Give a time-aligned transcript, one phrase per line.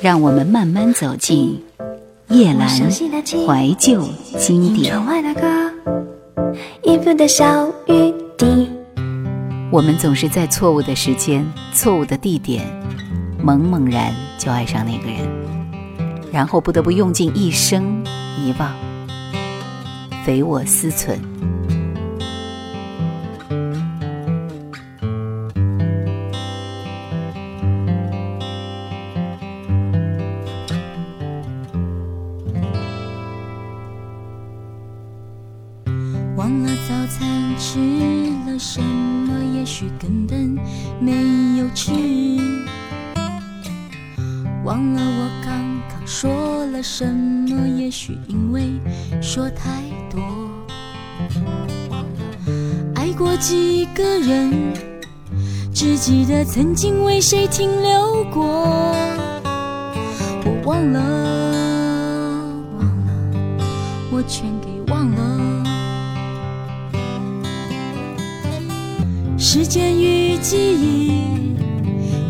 [0.00, 1.60] 让我们慢慢走进
[2.28, 4.00] 夜阑怀旧
[4.38, 4.94] 经典。
[9.70, 12.64] 我们总是在错误的时间、错误的地点，
[13.42, 15.28] 猛猛然就爱上那个人，
[16.32, 18.02] 然后不得不用尽一生
[18.38, 18.72] 遗忘，
[20.24, 21.18] 匪我思存。
[44.64, 48.62] 忘了我刚刚说了什么，也许因为
[49.22, 50.20] 说太多。
[52.94, 54.72] 爱过几个人，
[55.72, 58.44] 只记得曾经为谁停留过。
[60.44, 61.00] 我忘了，
[62.78, 63.64] 忘了，
[64.10, 65.64] 我全给忘了。
[69.38, 71.56] 时间与记忆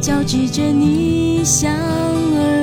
[0.00, 1.72] 交织着你想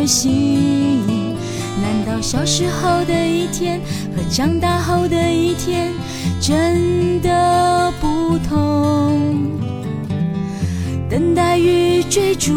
[0.06, 1.36] 心，
[1.82, 3.80] 难道小时候的一天
[4.16, 5.92] 和长大后的一天
[6.40, 9.52] 真的不同？
[11.10, 12.54] 等待与追逐，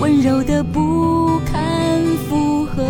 [0.00, 2.84] 温柔的不堪负荷，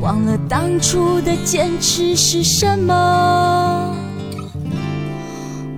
[0.00, 3.94] 忘了当初的坚持是什么。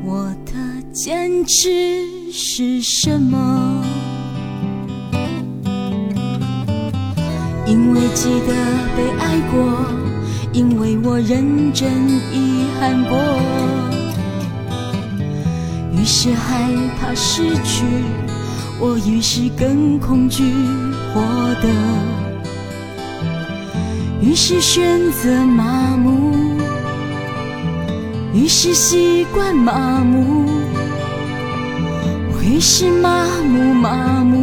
[0.05, 0.53] 我的
[0.93, 3.82] 坚持是什么？
[8.15, 8.55] 记得
[8.97, 9.87] 被爱过，
[10.53, 13.19] 因为我认真遗憾过，
[15.93, 16.69] 于是害
[17.01, 17.85] 怕失去，
[18.79, 20.53] 我于是更恐惧
[21.13, 21.21] 获
[21.63, 21.69] 得，
[24.21, 26.59] 于是选择麻木，
[28.35, 30.51] 于是习惯麻木。
[32.45, 34.42] 于是麻木，麻木，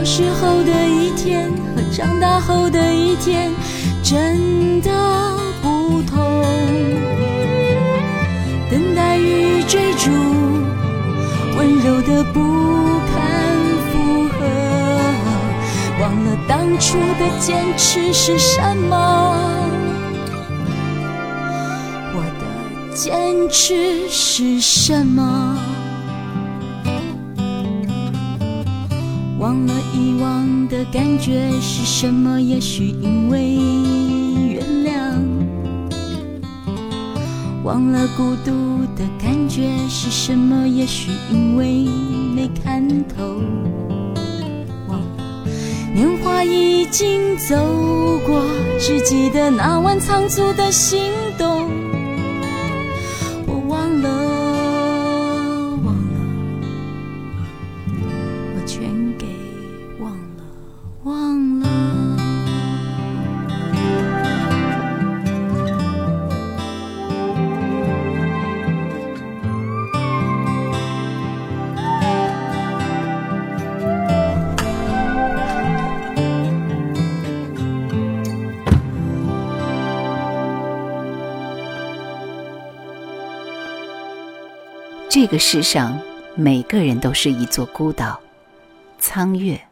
[0.00, 3.52] 小时候的一天和长大后的一天
[4.02, 4.90] 真的
[5.60, 6.42] 不同？
[8.70, 10.10] 等待与追逐，
[11.54, 12.40] 温柔的不
[13.12, 13.20] 堪
[13.92, 14.38] 负荷，
[16.00, 19.36] 忘了当初的坚持是什么。
[22.14, 25.58] 我的坚持是什么？
[29.50, 32.40] 忘了遗忘的感觉是什么？
[32.40, 33.56] 也许因为
[34.48, 34.92] 原谅。
[37.64, 38.52] 忘了孤独
[38.94, 40.68] 的感觉是什么？
[40.68, 41.84] 也许因为
[42.32, 43.42] 没看透。
[45.92, 47.56] 年华已经走
[48.24, 48.44] 过，
[48.78, 51.10] 只记得那晚仓促的心
[85.30, 85.96] 这个世上，
[86.34, 88.18] 每个人都是一座孤岛，
[88.98, 89.69] 苍月。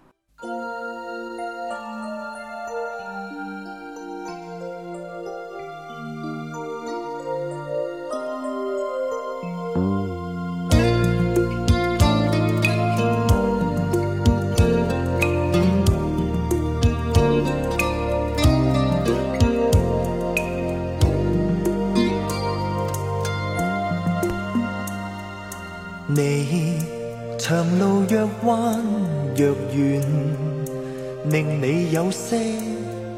[32.08, 32.38] 有些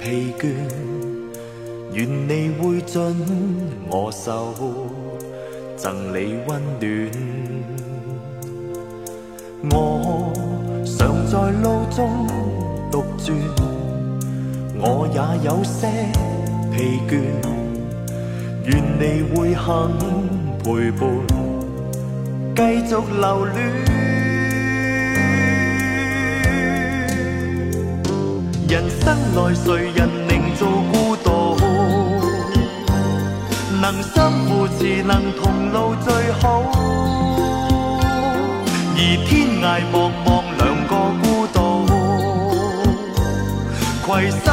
[0.01, 0.51] 疲倦。
[1.93, 3.15] 愿你会准
[3.89, 4.53] 我手，
[5.77, 6.91] 赠你温暖。
[9.71, 10.33] 我
[10.85, 12.27] 常在路中
[12.91, 13.33] 独转，
[14.81, 15.87] 我也有些
[16.73, 17.13] 疲倦。
[18.65, 19.69] 愿你会肯
[20.65, 21.01] 陪伴，
[22.57, 24.00] 继续留恋。
[28.71, 31.57] 人生来，谁人宁做孤独？
[33.83, 36.63] 能相扶持，能同路最好。
[38.95, 41.59] 而天涯茫茫，两个孤独，
[44.07, 44.47] 携手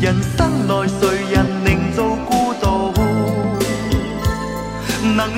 [0.00, 2.92] 人生来，谁人宁做孤独？
[5.16, 5.36] 能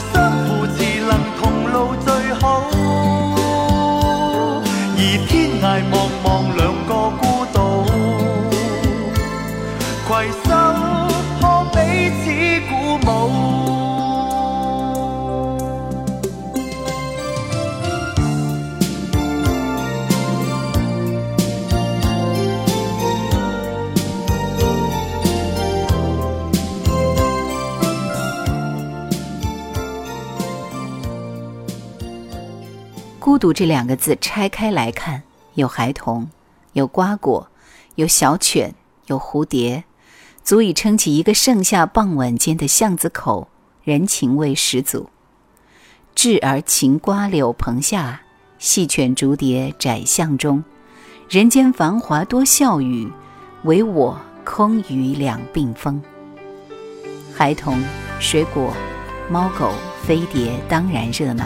[33.39, 35.23] 独这两个字拆开来看，
[35.55, 36.29] 有孩童，
[36.73, 37.49] 有瓜果，
[37.95, 38.75] 有小犬，
[39.07, 39.85] 有蝴蝶，
[40.43, 43.49] 足以撑起一个盛夏傍晚间的巷子口，
[43.85, 45.09] 人情味十足。
[46.15, 48.23] 稚儿擎瓜柳棚下，
[48.59, 50.65] 细犬逐蝶窄巷中。
[51.29, 53.11] 人间繁华多笑语，
[53.65, 56.03] 唯我空余两鬓风。
[57.35, 57.79] 孩童、
[58.19, 58.73] 水果、
[59.31, 61.45] 猫狗、飞碟当然热闹。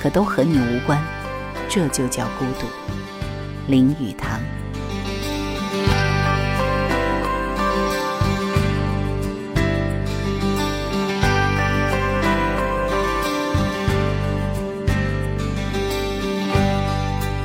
[0.00, 0.98] 可都和你无关，
[1.68, 2.66] 这就叫孤独。
[3.66, 4.40] 林语堂。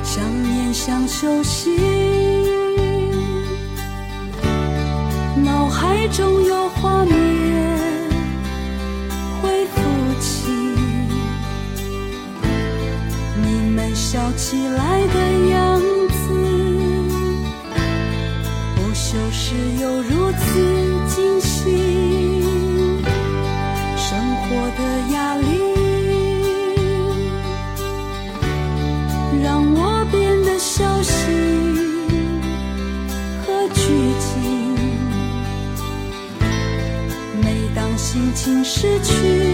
[0.02, 1.76] 想念像熟悉，
[5.44, 7.45] 脑海中有画面
[14.36, 15.18] 起来的
[15.48, 16.28] 样子，
[18.76, 20.38] 不修饰又如此
[21.08, 22.44] 惊喜。
[23.96, 24.44] 生活
[24.76, 24.80] 的
[25.14, 25.46] 压力
[29.42, 30.14] 让我变
[30.44, 31.14] 得小心
[33.46, 33.80] 和拘
[34.20, 34.30] 谨。
[37.42, 39.45] 每当心情失去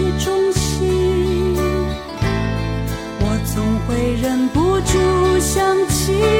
[6.05, 6.32] 想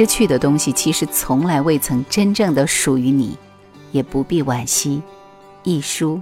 [0.00, 3.36] 失去的东西，其实从来未曾真正的属于你，
[3.92, 5.02] 也不必惋惜。
[5.62, 6.18] 一书。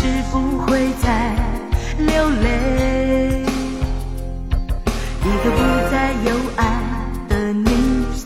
[0.00, 1.34] 是不会再
[1.98, 3.42] 流泪？
[5.24, 5.58] 一个不
[5.90, 6.62] 再有爱
[7.28, 7.66] 的你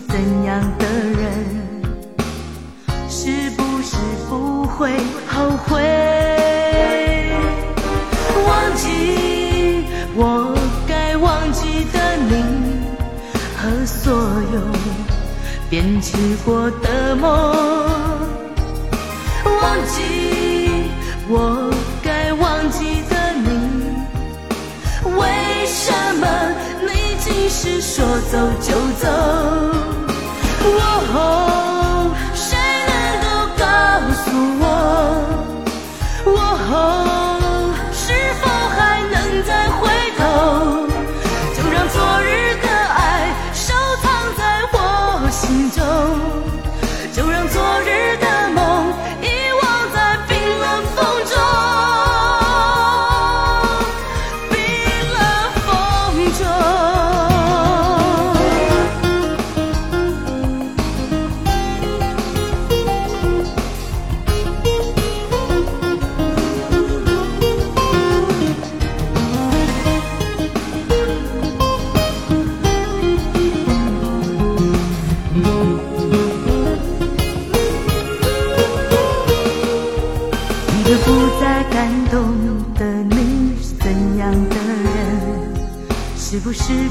[0.06, 0.12] 怎
[0.44, 0.84] 样的
[1.18, 1.24] 人？
[3.08, 3.96] 是不是
[4.28, 4.92] 不会
[5.26, 5.80] 后悔？
[8.46, 10.54] 忘记我
[10.86, 11.96] 该忘记的
[12.28, 12.34] 你
[13.56, 14.12] 和所
[14.52, 14.60] 有。
[15.70, 17.30] 编织过的梦，
[28.32, 29.61] 走就走？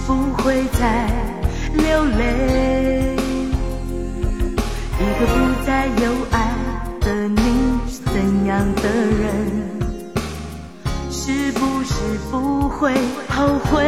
[0.08, 1.08] 不会再
[1.74, 3.16] 流泪？
[5.00, 5.34] 一个不
[5.66, 6.36] 再有爱
[7.00, 7.40] 的你
[8.06, 8.82] 怎样的
[9.22, 9.26] 人？
[11.10, 11.94] 是不是
[12.32, 12.94] 不会
[13.30, 13.84] 后悔？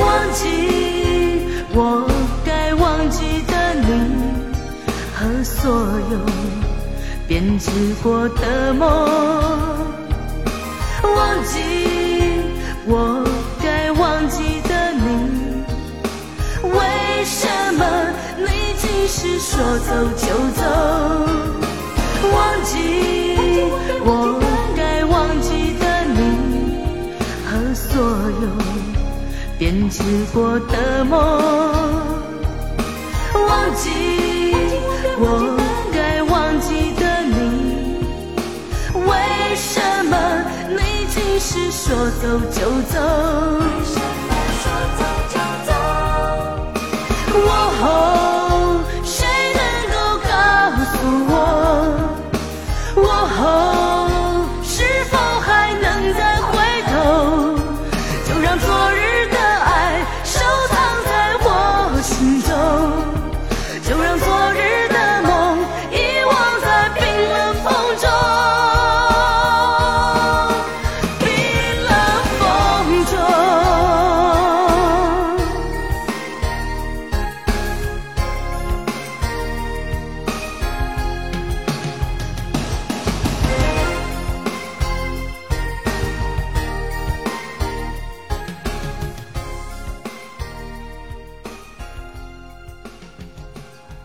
[0.00, 0.44] 忘记
[1.72, 2.06] 我
[2.44, 3.86] 该忘记的你
[5.14, 5.64] 和所
[6.10, 6.18] 有。
[7.28, 7.70] 编织
[8.02, 8.86] 过的梦，
[19.26, 20.62] 是说走就走？
[22.32, 22.72] 忘记
[24.04, 24.40] 我
[24.76, 25.48] 该忘记
[25.80, 26.16] 的你
[27.44, 27.90] 和所
[28.40, 28.44] 有
[29.58, 30.02] 编织
[30.32, 31.18] 过的梦，
[33.34, 33.90] 忘记
[35.18, 35.58] 我
[35.92, 37.34] 该忘记的你。
[38.94, 39.10] 为
[39.56, 40.14] 什么
[40.70, 40.78] 你
[41.12, 41.84] 总是说
[42.22, 42.60] 走就
[42.92, 42.94] 走？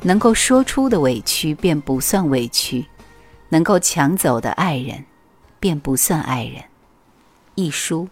[0.04, 2.84] 能够说出的委屈便不算委屈，
[3.50, 5.06] 能够抢走的爱人
[5.60, 6.64] 便不算爱人。
[7.54, 8.10] 一书。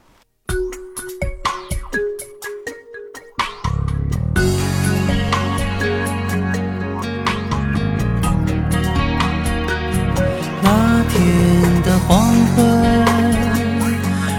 [10.61, 12.57] 那天的黄昏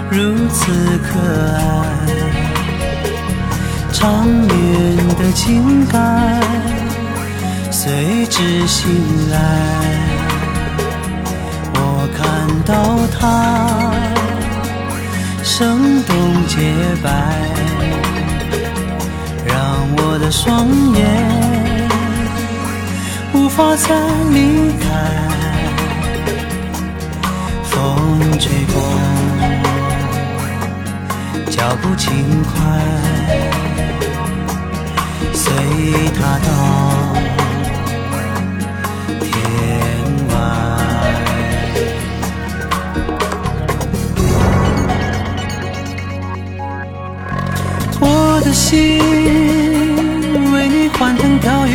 [0.08, 1.18] 如此可
[1.56, 1.58] 爱，
[3.92, 5.98] 长远的情感
[7.82, 9.38] 随之醒来。
[11.72, 11.78] 我
[12.14, 12.20] 看
[12.66, 12.74] 到
[13.18, 13.18] 他
[15.42, 16.14] 生动
[16.46, 16.58] 洁
[17.02, 17.08] 白，
[19.46, 19.56] 让
[19.96, 21.00] 我的双眼
[23.32, 23.88] 无法再
[24.28, 24.38] 离
[24.78, 24.84] 开。
[27.64, 27.72] 风
[28.38, 28.76] 吹过，
[31.50, 32.58] 脚步轻快，
[35.32, 35.50] 随
[36.18, 36.50] 他到
[48.70, 49.00] 心
[50.52, 51.74] 为你欢腾跳跃，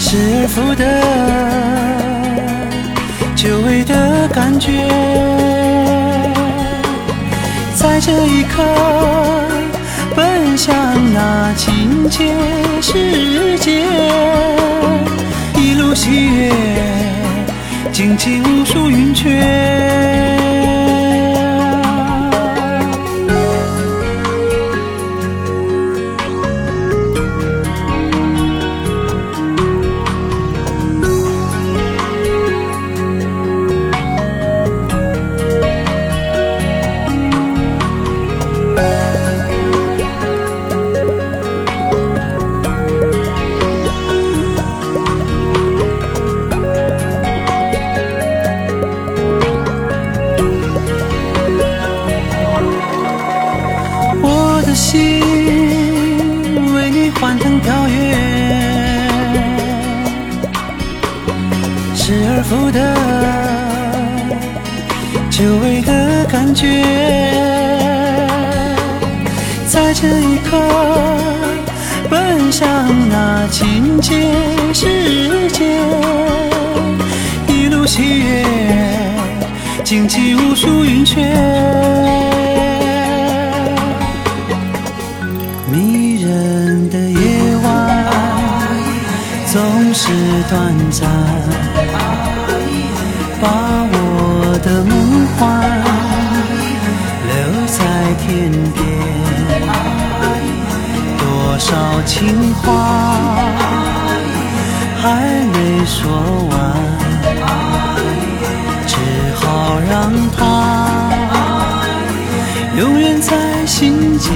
[0.00, 0.82] 失而复得，
[3.36, 4.72] 久违的感觉，
[7.76, 8.64] 在这一刻
[10.16, 10.74] 奔向
[11.14, 12.34] 那情切
[12.82, 13.86] 世界，
[15.54, 16.52] 一路喜悦，
[17.92, 20.47] 荆棘无数云雀。
[62.48, 62.80] 失而复得，
[65.30, 66.82] 久违的感觉，
[69.66, 70.58] 在这一刻
[72.08, 72.66] 奔向
[73.10, 74.32] 那情切
[74.72, 75.78] 世界，
[77.48, 78.42] 一路喜悦，
[79.84, 81.20] 荆棘无数云雀。
[85.70, 88.06] 迷人的夜晚
[89.52, 89.60] 总
[89.92, 90.08] 是
[90.48, 91.06] 短暂，
[102.18, 102.64] 情话
[105.00, 105.04] 还
[105.52, 106.10] 没说
[106.50, 106.58] 完，
[108.88, 108.92] 只
[109.36, 110.40] 好让它
[112.76, 114.32] 永远在心间。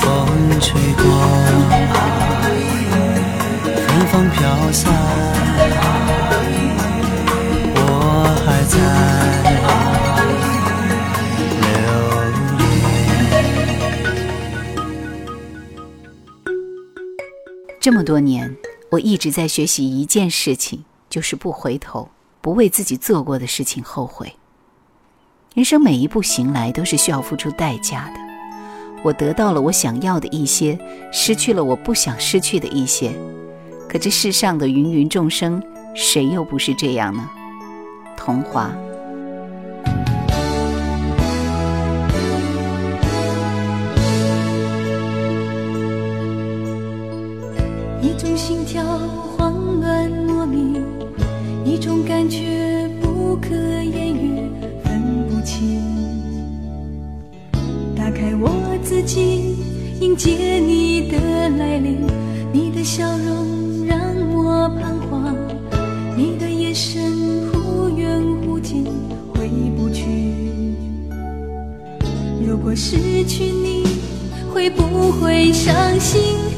[0.00, 0.02] 风
[0.58, 1.04] 吹过，
[3.76, 4.40] 芬芳飘
[4.72, 4.90] 散，
[17.84, 18.56] 这么多年，
[18.92, 22.08] 我一直在学习一件事情，就是不回头，
[22.40, 24.36] 不为自己做过的事情后悔。
[25.54, 28.14] 人生每一步行来都是需要付出代价的。
[29.02, 30.78] 我得到了我想要的一些，
[31.12, 33.12] 失去了我不想失去的一些。
[33.86, 35.62] 可这世上的芸芸众生，
[35.94, 37.30] 谁又不是这样呢？
[38.16, 38.74] 童话。
[48.04, 48.84] 一种心跳
[49.34, 50.84] 慌乱莫名，
[51.64, 54.42] 一种感觉不可言喻，
[54.84, 55.80] 分不清。
[57.96, 58.50] 打开我
[58.82, 59.56] 自己，
[60.00, 61.96] 迎接你的来临。
[62.52, 63.98] 你的笑容让
[64.34, 65.34] 我彷徨，
[66.14, 68.84] 你的眼神忽远忽近，
[69.32, 70.04] 回不去。
[72.46, 73.82] 如果失去你，
[74.52, 76.53] 会不会伤心？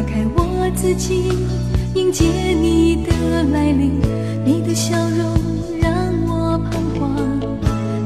[0.00, 1.30] 打开我自己，
[1.94, 4.00] 迎接你的来临，
[4.46, 5.36] 你的笑容
[5.78, 5.92] 让
[6.26, 7.38] 我彷徨，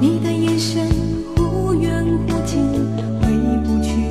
[0.01, 0.91] 你的眼神
[1.37, 2.61] 忽远忽近，
[3.23, 3.29] 回
[3.63, 4.11] 不去。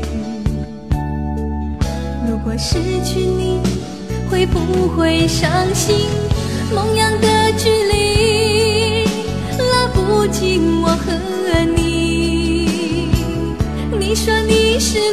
[2.26, 3.60] 如果失去你，
[4.32, 5.94] 会不会伤心？
[6.74, 9.04] 梦样的距离，
[9.58, 11.12] 拉不近我和
[11.76, 13.10] 你。
[14.00, 15.04] 你说你是。